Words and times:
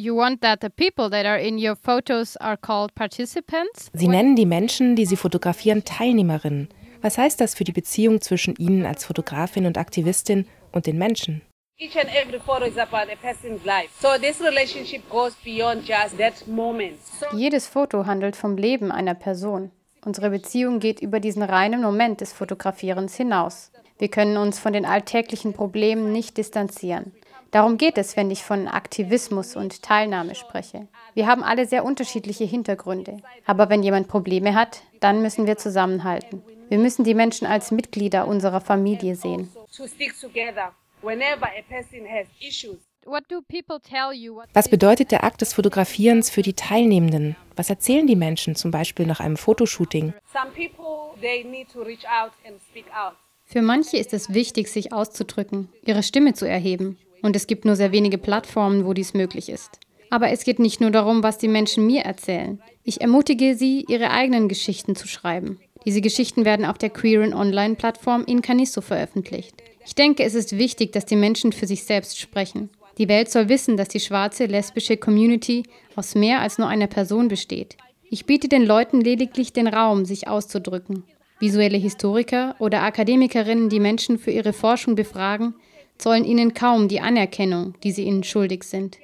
you 0.00 0.16
want 0.16 0.40
that 0.40 0.60
the 0.62 0.70
people 0.70 1.10
that 1.10 1.26
are 1.26 1.38
in 1.38 1.58
your 1.58 1.76
photos 1.76 2.36
are 2.38 2.56
called 2.56 2.94
participants? 2.94 3.90
Sie 3.92 4.08
nennen 4.08 4.34
die 4.34 4.46
Menschen, 4.46 4.96
die 4.96 5.06
Sie 5.06 5.16
fotografieren, 5.16 5.84
Teilnehmerinnen. 5.84 6.68
Was 7.02 7.18
heißt 7.18 7.40
das 7.40 7.54
für 7.54 7.64
die 7.64 7.72
Beziehung 7.72 8.20
zwischen 8.20 8.56
Ihnen 8.56 8.86
als 8.86 9.04
Fotografin 9.04 9.66
und 9.66 9.78
Aktivistin 9.78 10.46
und 10.72 10.86
den 10.86 10.98
Menschen? 10.98 11.42
Each 11.78 11.96
and 11.96 12.10
every 12.14 12.38
photo 12.38 12.66
is 12.66 12.76
about 12.76 13.10
a 13.10 13.16
person's 13.16 13.64
life. 13.64 13.88
So 14.00 14.08
this 14.20 14.40
relationship 14.40 15.08
goes 15.08 15.34
beyond 15.44 15.88
just 15.88 16.18
that 16.18 16.46
moment. 16.46 16.98
So 17.02 17.36
Jedes 17.36 17.66
Foto 17.66 18.04
handelt 18.04 18.36
vom 18.36 18.56
Leben 18.56 18.92
einer 18.92 19.14
Person. 19.14 19.70
Unsere 20.04 20.30
Beziehung 20.30 20.78
geht 20.78 21.00
über 21.00 21.20
diesen 21.20 21.42
reinen 21.42 21.82
Moment 21.82 22.20
des 22.20 22.32
Fotografierens 22.32 23.16
hinaus. 23.16 23.70
Wir 23.98 24.08
können 24.08 24.36
uns 24.36 24.58
von 24.58 24.72
den 24.72 24.86
alltäglichen 24.86 25.52
Problemen 25.52 26.12
nicht 26.12 26.36
distanzieren. 26.36 27.12
Darum 27.50 27.78
geht 27.78 27.98
es, 27.98 28.16
wenn 28.16 28.30
ich 28.30 28.44
von 28.44 28.68
Aktivismus 28.68 29.56
und 29.56 29.82
Teilnahme 29.82 30.34
spreche. 30.34 30.86
Wir 31.14 31.26
haben 31.26 31.42
alle 31.42 31.66
sehr 31.66 31.84
unterschiedliche 31.84 32.44
Hintergründe. 32.44 33.16
Aber 33.44 33.68
wenn 33.68 33.82
jemand 33.82 34.06
Probleme 34.08 34.54
hat, 34.54 34.82
dann 35.00 35.20
müssen 35.22 35.46
wir 35.46 35.56
zusammenhalten. 35.56 36.42
Wir 36.68 36.78
müssen 36.78 37.02
die 37.04 37.14
Menschen 37.14 37.46
als 37.46 37.72
Mitglieder 37.72 38.28
unserer 38.28 38.60
Familie 38.60 39.16
sehen. 39.16 39.50
to 39.76 39.86
stick 39.86 40.18
together 40.20 40.72
whenever 41.02 41.46
a 41.46 41.62
person 41.68 42.06
has 42.06 42.26
issues. 42.40 42.78
What 43.06 43.24
do 43.30 43.40
people 43.40 43.80
tell 43.80 44.12
you? 44.12 44.36
What 44.36 44.48
Was 44.52 44.68
bedeutet 44.68 45.10
der 45.10 45.24
Akt 45.24 45.40
des 45.40 45.54
Fotografierens 45.54 46.28
für 46.28 46.42
die 46.42 46.52
Teilnehmenden? 46.52 47.34
Was 47.56 47.70
erzählen 47.70 48.06
die 48.06 48.16
Menschen 48.16 48.56
zum 48.56 48.70
Beispiel 48.70 49.06
nach 49.06 49.20
einem 49.20 49.36
Fotoshooting? 49.36 50.12
Some 50.32 50.50
people 50.54 51.18
they 51.20 51.42
need 51.44 51.72
to 51.72 51.80
reach 51.82 52.04
out 52.04 52.32
and 52.46 52.60
speak 52.70 52.86
out. 52.94 53.14
Für 53.44 53.62
manche 53.62 53.96
ist 53.96 54.12
es 54.12 54.32
wichtig, 54.32 54.68
sich 54.68 54.92
auszudrücken, 54.92 55.70
ihre 55.84 56.02
Stimme 56.02 56.34
zu 56.34 56.46
erheben. 56.46 56.98
Und 57.22 57.36
es 57.36 57.46
gibt 57.46 57.64
nur 57.64 57.76
sehr 57.76 57.92
wenige 57.92 58.18
Plattformen, 58.18 58.86
wo 58.86 58.92
dies 58.92 59.14
möglich 59.14 59.48
ist. 59.48 59.78
Aber 60.10 60.30
es 60.30 60.44
geht 60.44 60.58
nicht 60.58 60.80
nur 60.80 60.90
darum, 60.90 61.22
was 61.22 61.38
die 61.38 61.48
Menschen 61.48 61.86
mir 61.86 62.02
erzählen. 62.02 62.60
Ich 62.82 63.00
ermutige 63.00 63.54
sie, 63.54 63.84
ihre 63.88 64.10
eigenen 64.10 64.48
Geschichten 64.48 64.96
zu 64.96 65.06
schreiben. 65.06 65.60
Diese 65.86 66.00
Geschichten 66.00 66.44
werden 66.44 66.66
auf 66.66 66.78
der 66.78 66.90
queeren 66.90 67.32
Online-Plattform 67.32 68.24
Incanisso 68.24 68.80
veröffentlicht. 68.80 69.62
Ich 69.86 69.94
denke, 69.94 70.24
es 70.24 70.34
ist 70.34 70.58
wichtig, 70.58 70.92
dass 70.92 71.06
die 71.06 71.16
Menschen 71.16 71.52
für 71.52 71.66
sich 71.66 71.84
selbst 71.84 72.18
sprechen. 72.18 72.70
Die 72.98 73.08
Welt 73.08 73.30
soll 73.30 73.48
wissen, 73.48 73.76
dass 73.76 73.88
die 73.88 74.00
schwarze 74.00 74.46
lesbische 74.46 74.96
Community 74.96 75.62
aus 75.96 76.14
mehr 76.14 76.40
als 76.40 76.58
nur 76.58 76.68
einer 76.68 76.86
Person 76.86 77.28
besteht. 77.28 77.76
Ich 78.10 78.26
biete 78.26 78.48
den 78.48 78.66
Leuten 78.66 79.00
lediglich 79.00 79.52
den 79.52 79.68
Raum, 79.68 80.04
sich 80.04 80.28
auszudrücken. 80.28 81.04
Visuelle 81.38 81.78
Historiker 81.78 82.56
oder 82.58 82.82
Akademikerinnen, 82.82 83.70
die 83.70 83.80
Menschen 83.80 84.18
für 84.18 84.32
ihre 84.32 84.52
Forschung 84.52 84.96
befragen, 84.96 85.54
zollen 86.00 86.24
ihnen 86.24 86.54
kaum 86.54 86.88
die 86.88 87.00
Anerkennung, 87.00 87.74
die 87.82 87.92
sie 87.92 88.04
ihnen 88.04 88.24
schuldig 88.24 88.64
sind. 88.64 88.98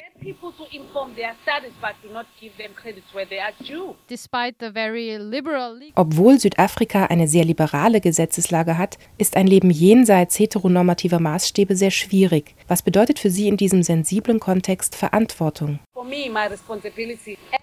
Obwohl 5.94 6.39
Südafrika 6.39 7.05
eine 7.05 7.28
sehr 7.28 7.44
liberale 7.44 8.00
Gesetzeslage 8.00 8.78
hat, 8.78 8.98
ist 9.19 9.36
ein 9.36 9.47
Leben 9.47 9.70
jenseits 9.70 10.39
heteronormativer 10.39 11.20
Maßstäbe 11.20 11.77
sehr 11.77 11.91
schwierig. 11.91 12.55
Was 12.67 12.83
bedeutet 12.83 13.19
für 13.19 13.30
Sie 13.30 13.47
in 13.47 13.56
diesem 13.56 13.83
sensiblen 13.83 14.41
Kontext 14.41 14.94
Verantwortung? 14.94 15.78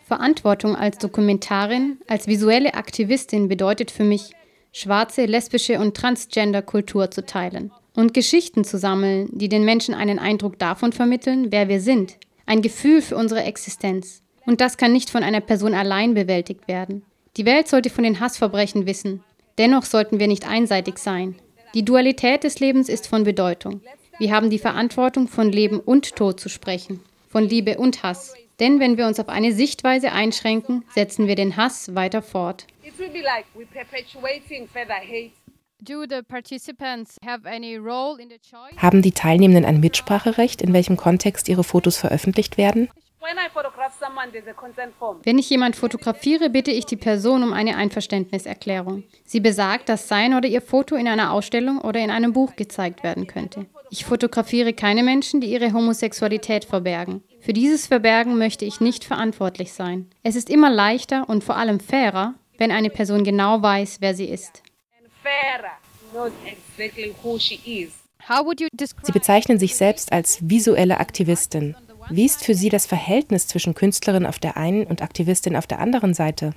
Verantwortung 0.05 0.75
als 0.75 0.97
Dokumentarin, 0.99 1.97
als 2.07 2.27
visuelle 2.27 2.75
Aktivistin 2.75 3.47
bedeutet 3.47 3.89
für 3.89 4.03
mich, 4.03 4.31
schwarze, 4.71 5.25
lesbische 5.25 5.79
und 5.79 5.95
transgender 5.95 6.61
Kultur 6.61 7.09
zu 7.09 7.25
teilen 7.25 7.71
und 7.95 8.13
Geschichten 8.13 8.63
zu 8.63 8.77
sammeln, 8.77 9.29
die 9.31 9.49
den 9.49 9.65
Menschen 9.65 9.93
einen 9.93 10.19
Eindruck 10.19 10.59
davon 10.59 10.93
vermitteln, 10.93 11.51
wer 11.51 11.67
wir 11.69 11.79
sind, 11.79 12.17
ein 12.45 12.61
Gefühl 12.61 13.01
für 13.01 13.15
unsere 13.15 13.43
Existenz. 13.43 14.21
Und 14.45 14.61
das 14.61 14.77
kann 14.77 14.91
nicht 14.91 15.09
von 15.09 15.23
einer 15.23 15.41
Person 15.41 15.73
allein 15.73 16.13
bewältigt 16.13 16.67
werden. 16.67 17.03
Die 17.37 17.45
Welt 17.45 17.67
sollte 17.67 17.89
von 17.89 18.03
den 18.03 18.19
Hassverbrechen 18.19 18.85
wissen. 18.85 19.23
Dennoch 19.57 19.83
sollten 19.83 20.19
wir 20.19 20.27
nicht 20.27 20.47
einseitig 20.47 20.97
sein. 20.97 21.35
Die 21.73 21.85
Dualität 21.85 22.43
des 22.43 22.59
Lebens 22.59 22.89
ist 22.89 23.07
von 23.07 23.23
Bedeutung. 23.23 23.81
Wir 24.19 24.31
haben 24.31 24.49
die 24.49 24.59
Verantwortung, 24.59 25.27
von 25.27 25.51
Leben 25.51 25.79
und 25.79 26.15
Tod 26.15 26.39
zu 26.39 26.49
sprechen, 26.49 26.99
von 27.29 27.47
Liebe 27.47 27.77
und 27.77 28.03
Hass. 28.03 28.35
Denn 28.59 28.79
wenn 28.79 28.97
wir 28.97 29.07
uns 29.07 29.19
auf 29.19 29.29
eine 29.29 29.51
Sichtweise 29.51 30.11
einschränken, 30.11 30.83
setzen 30.93 31.27
wir 31.27 31.35
den 31.35 31.57
Hass 31.57 31.95
weiter 31.95 32.21
fort. 32.21 32.67
it 32.83 32.99
will 32.99 33.09
be 33.09 33.21
like 33.21 33.45
we're 33.55 33.65
perpetuating 33.65 34.67
further 34.67 34.93
hate. 34.93 35.31
Do 35.85 36.05
the 36.09 36.21
participants 36.25 37.17
have 37.25 37.45
any 37.45 37.75
role 37.75 38.17
in 38.17 38.29
the 38.29 38.37
choice? 38.37 38.81
Haben 38.81 39.01
die 39.01 39.11
Teilnehmenden 39.11 39.65
ein 39.65 39.81
Mitspracherecht, 39.81 40.61
in 40.61 40.71
welchem 40.71 40.95
Kontext 40.95 41.49
ihre 41.49 41.65
Fotos 41.65 41.97
veröffentlicht 41.97 42.57
werden? 42.57 42.89
Wenn 45.23 45.37
ich 45.37 45.49
jemand 45.49 45.75
fotografiere, 45.75 46.49
bitte 46.49 46.71
ich 46.71 46.85
die 46.85 46.95
Person 46.95 47.43
um 47.43 47.51
eine 47.51 47.75
Einverständniserklärung. 47.75 49.03
Sie 49.25 49.41
besagt, 49.41 49.89
dass 49.89 50.07
sein 50.07 50.33
oder 50.33 50.47
ihr 50.47 50.61
Foto 50.61 50.95
in 50.95 51.09
einer 51.09 51.33
Ausstellung 51.33 51.79
oder 51.79 51.99
in 51.99 52.11
einem 52.11 52.31
Buch 52.31 52.55
gezeigt 52.55 53.03
werden 53.03 53.27
könnte. 53.27 53.65
Ich 53.89 54.05
fotografiere 54.05 54.71
keine 54.71 55.03
Menschen, 55.03 55.41
die 55.41 55.51
ihre 55.51 55.73
Homosexualität 55.73 56.63
verbergen. 56.63 57.23
Für 57.41 57.51
dieses 57.51 57.87
Verbergen 57.87 58.37
möchte 58.37 58.63
ich 58.63 58.79
nicht 58.79 59.03
verantwortlich 59.03 59.73
sein. 59.73 60.09
Es 60.23 60.37
ist 60.37 60.49
immer 60.49 60.69
leichter 60.69 61.27
und 61.27 61.43
vor 61.43 61.57
allem 61.57 61.81
fairer, 61.81 62.35
wenn 62.57 62.71
eine 62.71 62.89
Person 62.89 63.25
genau 63.25 63.61
weiß, 63.61 63.97
wer 63.99 64.15
sie 64.15 64.29
ist. 64.29 64.63
Farah 65.23 65.77
knows 66.11 66.31
exactly 66.45 67.15
who 67.23 67.39
she 67.39 67.59
is. 67.65 67.93
How 68.27 68.45
would 68.45 68.59
you 68.59 68.67
Sie 68.71 68.77
describe 68.77 69.11
bezeichnen 69.13 69.59
sich 69.59 69.75
selbst 69.75 70.11
als 70.11 70.39
visuelle 70.41 70.99
Aktivistin. 70.99 71.75
Wie 72.09 72.25
ist 72.25 72.43
für 72.43 72.55
Sie 72.55 72.69
das 72.69 72.85
Verhältnis 72.85 73.47
zwischen 73.47 73.73
Künstlerin 73.73 74.25
auf 74.25 74.39
der 74.39 74.57
einen 74.57 74.85
und 74.85 75.01
Aktivistin 75.01 75.55
auf 75.55 75.67
der 75.67 75.79
anderen 75.79 76.13
Seite? 76.13 76.53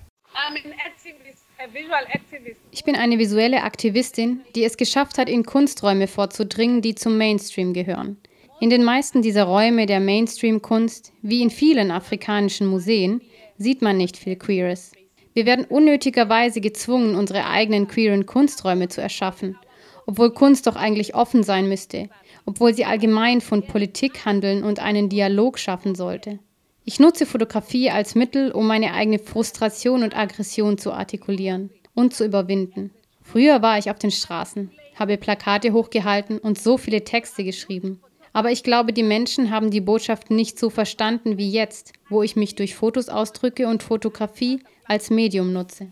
Ich 2.70 2.84
bin 2.84 2.96
eine 2.96 3.18
visuelle 3.18 3.62
Aktivistin, 3.62 4.40
die 4.54 4.64
es 4.64 4.76
geschafft 4.76 5.18
hat, 5.18 5.28
in 5.28 5.44
Kunsträume 5.44 6.08
vorzudringen, 6.08 6.82
die 6.82 6.94
zum 6.94 7.16
Mainstream 7.16 7.72
gehören. 7.72 8.18
In 8.60 8.70
den 8.70 8.84
meisten 8.84 9.22
dieser 9.22 9.44
Räume 9.44 9.86
der 9.86 10.00
Mainstream-Kunst, 10.00 11.12
wie 11.22 11.42
in 11.42 11.50
vielen 11.50 11.90
afrikanischen 11.90 12.66
Museen, 12.66 13.20
sieht 13.58 13.82
man 13.82 13.96
nicht 13.96 14.16
viel 14.16 14.36
Queeres. 14.36 14.92
Wir 15.36 15.44
werden 15.44 15.66
unnötigerweise 15.66 16.62
gezwungen, 16.62 17.14
unsere 17.14 17.44
eigenen 17.44 17.88
queeren 17.88 18.24
Kunsträume 18.24 18.88
zu 18.88 19.02
erschaffen, 19.02 19.58
obwohl 20.06 20.30
Kunst 20.30 20.66
doch 20.66 20.76
eigentlich 20.76 21.14
offen 21.14 21.42
sein 21.42 21.68
müsste, 21.68 22.08
obwohl 22.46 22.72
sie 22.72 22.86
allgemein 22.86 23.42
von 23.42 23.62
Politik 23.62 24.24
handeln 24.24 24.64
und 24.64 24.78
einen 24.78 25.10
Dialog 25.10 25.58
schaffen 25.58 25.94
sollte. 25.94 26.38
Ich 26.86 27.00
nutze 27.00 27.26
Fotografie 27.26 27.90
als 27.90 28.14
Mittel, 28.14 28.50
um 28.50 28.66
meine 28.66 28.94
eigene 28.94 29.18
Frustration 29.18 30.04
und 30.04 30.16
Aggression 30.16 30.78
zu 30.78 30.90
artikulieren 30.90 31.68
und 31.92 32.14
zu 32.14 32.24
überwinden. 32.24 32.92
Früher 33.20 33.60
war 33.60 33.76
ich 33.76 33.90
auf 33.90 33.98
den 33.98 34.12
Straßen, 34.12 34.70
habe 34.94 35.18
Plakate 35.18 35.74
hochgehalten 35.74 36.38
und 36.38 36.58
so 36.58 36.78
viele 36.78 37.04
Texte 37.04 37.44
geschrieben. 37.44 38.00
Aber 38.36 38.52
ich 38.52 38.62
glaube, 38.62 38.92
die 38.92 39.02
Menschen 39.02 39.50
haben 39.50 39.70
die 39.70 39.80
Botschaft 39.80 40.30
nicht 40.30 40.58
so 40.58 40.68
verstanden 40.68 41.38
wie 41.38 41.50
jetzt, 41.50 41.94
wo 42.10 42.22
ich 42.22 42.36
mich 42.36 42.54
durch 42.54 42.74
Fotos 42.74 43.08
ausdrücke 43.08 43.66
und 43.66 43.82
Fotografie 43.82 44.62
als 44.84 45.08
Medium 45.08 45.54
nutze. 45.54 45.90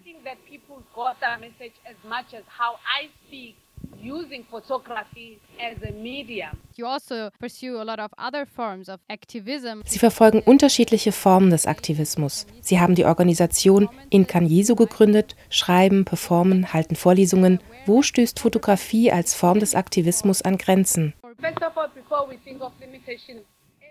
Using 4.02 4.44
photography 4.50 5.38
as 5.58 5.82
a 5.88 5.92
medium. 5.92 6.50
You 6.76 6.86
also 6.86 7.30
pursue 7.38 7.78
a 7.78 7.82
lot 7.82 7.98
of 7.98 8.10
other 8.18 8.44
forms 8.44 8.90
of 8.90 9.00
activism. 9.08 9.80
Sie 9.86 9.98
verfolgen 9.98 10.40
unterschiedliche 10.40 11.12
Formen 11.12 11.48
des 11.48 11.66
Aktivismus. 11.66 12.46
Sie 12.60 12.78
haben 12.78 12.94
die 12.94 13.06
Organisation 13.06 13.88
Incan 14.10 14.46
Jesu 14.46 14.74
gegründet, 14.74 15.36
schreiben, 15.48 16.04
performen, 16.04 16.74
halten 16.74 16.96
Vorlesungen. 16.96 17.60
Wo 17.86 18.02
stößt 18.02 18.38
Fotografie 18.40 19.10
als 19.10 19.32
Form 19.32 19.58
des 19.58 19.74
Aktivismus 19.74 20.42
an 20.42 20.58
Grenzen? 20.58 21.14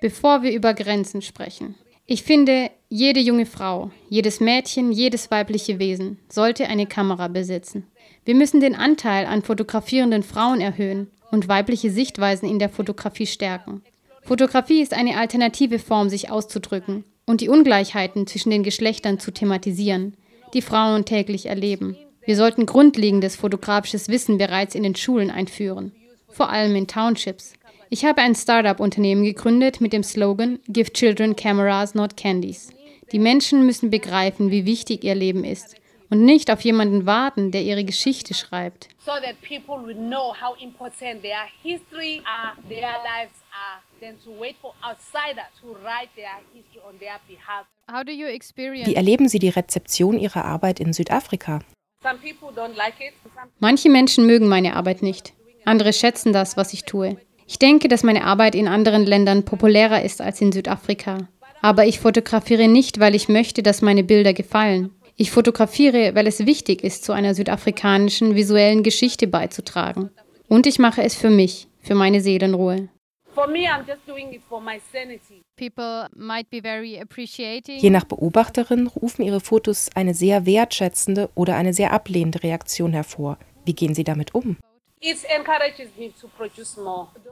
Bevor 0.01 0.41
wir 0.41 0.51
über 0.51 0.73
Grenzen 0.73 1.21
sprechen. 1.21 1.75
Ich 2.05 2.23
finde, 2.23 2.69
jede 2.89 3.21
junge 3.21 3.45
Frau, 3.45 3.91
jedes 4.09 4.39
Mädchen, 4.39 4.91
jedes 4.91 5.31
weibliche 5.31 5.79
Wesen 5.79 6.19
sollte 6.27 6.67
eine 6.67 6.85
Kamera 6.85 7.29
besitzen. 7.29 7.87
Wir 8.25 8.35
müssen 8.35 8.59
den 8.59 8.75
Anteil 8.75 9.25
an 9.25 9.41
fotografierenden 9.41 10.23
Frauen 10.23 10.59
erhöhen 10.59 11.09
und 11.31 11.47
weibliche 11.47 11.91
Sichtweisen 11.91 12.49
in 12.49 12.59
der 12.59 12.69
Fotografie 12.69 13.25
stärken. 13.25 13.83
Fotografie 14.21 14.81
ist 14.81 14.93
eine 14.93 15.17
alternative 15.17 15.79
Form, 15.79 16.09
sich 16.09 16.29
auszudrücken 16.29 17.03
und 17.25 17.41
die 17.41 17.49
Ungleichheiten 17.49 18.27
zwischen 18.27 18.49
den 18.49 18.63
Geschlechtern 18.63 19.19
zu 19.19 19.31
thematisieren, 19.31 20.15
die 20.53 20.61
Frauen 20.61 21.05
täglich 21.05 21.45
erleben. 21.45 21.97
Wir 22.25 22.35
sollten 22.35 22.65
grundlegendes 22.65 23.35
fotografisches 23.35 24.09
Wissen 24.09 24.37
bereits 24.37 24.75
in 24.75 24.83
den 24.83 24.95
Schulen 24.95 25.29
einführen, 25.29 25.91
vor 26.33 26.49
allem 26.49 26.75
in 26.75 26.87
Townships. 26.87 27.53
Ich 27.89 28.05
habe 28.05 28.21
ein 28.21 28.35
Startup-Unternehmen 28.35 29.23
gegründet 29.23 29.79
mit 29.79 29.93
dem 29.93 30.03
Slogan 30.03 30.59
Give 30.67 30.91
Children 30.91 31.35
Cameras, 31.35 31.93
not 31.93 32.17
Candies. 32.17 32.69
Die 33.11 33.19
Menschen 33.19 33.65
müssen 33.65 33.91
begreifen, 33.91 34.49
wie 34.49 34.65
wichtig 34.65 35.03
ihr 35.03 35.13
Leben 35.13 35.43
ist 35.43 35.75
und 36.09 36.25
nicht 36.25 36.49
auf 36.49 36.61
jemanden 36.61 37.05
warten, 37.05 37.51
der 37.51 37.61
ihre 37.61 37.83
Geschichte 37.83 38.33
schreibt. 38.33 38.89
so 39.05 39.11
that 39.21 39.35
people 39.41 39.85
will 39.85 39.95
know 39.95 40.33
how 40.33 40.55
important 40.61 41.21
their 41.21 41.45
history 41.61 42.21
are, 42.25 42.53
their 42.69 42.93
lives 43.03 43.35
are 43.51 43.81
than 43.99 44.17
to 44.23 44.31
wait 44.39 44.55
for 44.61 44.73
outsider 44.81 45.43
to 45.61 45.73
write 45.83 46.09
their 46.15 46.39
history 46.53 46.81
on 46.87 46.97
their 46.99 47.19
behalf. 47.27 47.65
How 47.91 48.03
do 48.03 48.11
you 48.11 48.27
experience 48.27 48.87
Wie 48.87 48.95
erleben 48.95 49.27
Sie 49.27 49.39
die 49.39 49.49
Rezeption 49.49 50.17
Ihrer 50.17 50.45
Arbeit 50.45 50.79
in 50.79 50.93
Südafrika? 50.93 51.59
Some 52.01 52.17
people 52.19 52.49
don't 52.49 52.75
like 52.75 52.95
it. 52.99 53.13
Some 53.35 53.49
Manche 53.59 53.89
Menschen 53.89 54.25
mögen 54.25 54.47
meine 54.47 54.75
Arbeit 54.75 55.01
nicht. 55.03 55.33
Andere 55.65 55.93
schätzen 55.93 56.33
das, 56.33 56.57
was 56.57 56.73
ich 56.73 56.83
tue. 56.85 57.17
Ich 57.47 57.59
denke, 57.59 57.87
dass 57.87 58.03
meine 58.03 58.23
Arbeit 58.23 58.55
in 58.55 58.67
anderen 58.67 59.05
Ländern 59.05 59.43
populärer 59.43 60.03
ist 60.03 60.21
als 60.21 60.41
in 60.41 60.51
Südafrika. 60.51 61.27
Aber 61.61 61.85
ich 61.85 61.99
fotografiere 61.99 62.67
nicht, 62.67 62.99
weil 62.99 63.15
ich 63.15 63.29
möchte, 63.29 63.63
dass 63.63 63.81
meine 63.81 64.03
Bilder 64.03 64.33
gefallen. 64.33 64.91
Ich 65.15 65.31
fotografiere, 65.31 66.15
weil 66.15 66.27
es 66.27 66.45
wichtig 66.45 66.83
ist, 66.83 67.03
zu 67.05 67.13
einer 67.13 67.35
südafrikanischen 67.35 68.35
visuellen 68.35 68.83
Geschichte 68.83 69.27
beizutragen. 69.27 70.09
Und 70.47 70.65
ich 70.67 70.79
mache 70.79 71.03
es 71.03 71.15
für 71.15 71.29
mich, 71.29 71.67
für 71.81 71.95
meine 71.95 72.21
Seelenruhe. 72.21 72.89
for 73.33 73.47
me, 73.47 73.67
I'm 73.67 73.85
just 73.85 74.05
doing 74.07 74.33
it 74.33 74.41
for 74.47 74.61
my 74.61 74.79
sanity. 74.91 75.43
People 75.57 76.07
might 76.15 76.49
be 76.49 76.61
very 76.61 76.99
appreciating. 76.99 77.79
Je 77.79 77.89
nach 77.89 78.05
Beobachterin 78.05 78.87
rufen 78.87 79.23
Ihre 79.23 79.39
Fotos 79.39 79.89
eine 79.95 80.13
sehr 80.13 80.45
wertschätzende 80.45 81.29
oder 81.35 81.55
eine 81.55 81.73
sehr 81.73 81.91
ablehnende 81.91 82.43
Reaktion 82.43 82.93
hervor. 82.93 83.37
Wie 83.65 83.73
gehen 83.73 83.95
Sie 83.95 84.03
damit 84.03 84.33
um? 84.33 84.57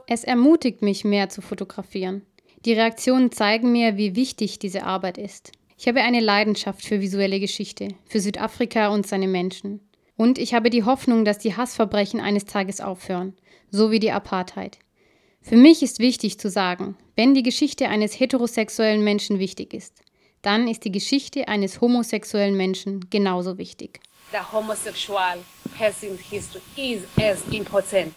Es 0.06 0.24
ermutigt 0.24 0.82
mich, 0.82 1.04
mehr 1.04 1.28
zu 1.30 1.40
fotografieren. 1.40 2.26
Die 2.64 2.74
Reaktionen 2.74 3.32
zeigen 3.32 3.72
mir, 3.72 3.96
wie 3.96 4.14
wichtig 4.14 4.58
diese 4.58 4.84
Arbeit 4.84 5.18
ist. 5.18 5.52
Ich 5.78 5.88
habe 5.88 6.02
eine 6.02 6.20
Leidenschaft 6.20 6.82
für 6.82 7.00
visuelle 7.00 7.40
Geschichte, 7.40 7.88
für 8.06 8.20
Südafrika 8.20 8.88
und 8.88 9.06
seine 9.06 9.26
Menschen. 9.26 9.80
Und 10.16 10.38
ich 10.38 10.54
habe 10.54 10.70
die 10.70 10.84
Hoffnung, 10.84 11.24
dass 11.24 11.38
die 11.38 11.56
Hassverbrechen 11.56 12.20
eines 12.20 12.44
Tages 12.44 12.80
aufhören, 12.80 13.34
so 13.70 13.90
wie 13.90 13.98
die 13.98 14.12
Apartheid. 14.12 14.78
Für 15.40 15.56
mich 15.56 15.82
ist 15.82 15.98
wichtig 15.98 16.38
zu 16.38 16.50
sagen, 16.50 16.96
wenn 17.16 17.34
die 17.34 17.42
Geschichte 17.42 17.88
eines 17.88 18.20
heterosexuellen 18.20 19.02
Menschen 19.02 19.38
wichtig 19.38 19.74
ist, 19.74 20.02
dann 20.42 20.68
ist 20.68 20.84
die 20.84 20.92
Geschichte 20.92 21.48
eines 21.48 21.80
homosexuellen 21.80 22.56
Menschen 22.56 23.08
genauso 23.10 23.58
wichtig. 23.58 24.00
The 24.32 24.38
homosexual 24.38 25.44
person's 25.76 26.20
history 26.20 26.62
is 26.74 27.06
as 27.18 27.46
important. 27.50 28.14